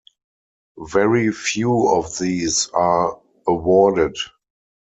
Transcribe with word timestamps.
Very 0.79 1.31
few 1.31 1.89
of 1.89 2.17
these 2.17 2.69
are 2.73 3.21
awarded. 3.45 4.17